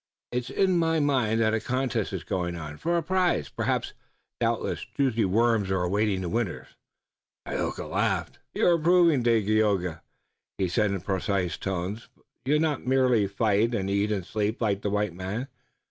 [0.31, 3.93] It's in my mind that a contest is going on, for a prize, perhaps.
[4.39, 6.69] Doubtless juicy worms are awaiting the winners."
[7.45, 8.39] Tayoga laughed.
[8.55, 10.01] "You are improving, Dagaeoga,"
[10.57, 12.09] he said in precise tones.
[12.45, 15.49] "You do not merely fight and eat and sleep like the white man.